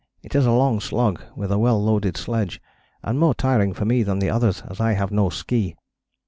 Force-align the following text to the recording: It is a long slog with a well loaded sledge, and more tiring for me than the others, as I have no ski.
It 0.23 0.33
is 0.33 0.47
a 0.47 0.51
long 0.51 0.79
slog 0.79 1.21
with 1.35 1.51
a 1.51 1.59
well 1.59 1.79
loaded 1.79 2.17
sledge, 2.17 2.59
and 3.03 3.19
more 3.19 3.35
tiring 3.35 3.71
for 3.71 3.85
me 3.85 4.01
than 4.01 4.17
the 4.17 4.31
others, 4.31 4.63
as 4.67 4.81
I 4.81 4.93
have 4.93 5.11
no 5.11 5.29
ski. 5.29 5.75